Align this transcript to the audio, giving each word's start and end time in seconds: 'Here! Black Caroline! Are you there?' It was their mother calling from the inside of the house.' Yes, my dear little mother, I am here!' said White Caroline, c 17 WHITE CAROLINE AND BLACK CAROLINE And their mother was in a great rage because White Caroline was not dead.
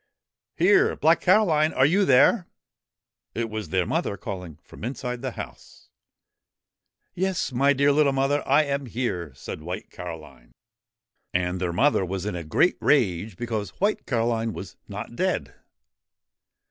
'Here! 0.55 0.95
Black 0.95 1.21
Caroline! 1.21 1.73
Are 1.73 1.85
you 1.85 2.05
there?' 2.05 2.47
It 3.35 3.51
was 3.51 3.69
their 3.69 3.85
mother 3.85 4.17
calling 4.17 4.57
from 4.63 4.81
the 4.81 4.87
inside 4.87 5.19
of 5.21 5.21
the 5.21 5.31
house.' 5.33 5.89
Yes, 7.13 7.51
my 7.51 7.71
dear 7.73 7.91
little 7.91 8.11
mother, 8.11 8.41
I 8.47 8.63
am 8.63 8.87
here!' 8.87 9.31
said 9.35 9.61
White 9.61 9.91
Caroline, 9.91 10.53
c 10.53 10.53
17 10.53 10.53
WHITE 10.55 11.33
CAROLINE 11.33 11.49
AND 11.49 11.59
BLACK 11.59 11.61
CAROLINE 11.61 11.61
And 11.61 11.61
their 11.61 11.73
mother 11.99 12.05
was 12.09 12.25
in 12.25 12.35
a 12.35 12.43
great 12.43 12.77
rage 12.81 13.37
because 13.37 13.69
White 13.79 14.07
Caroline 14.07 14.53
was 14.53 14.75
not 14.87 15.15
dead. 15.15 15.53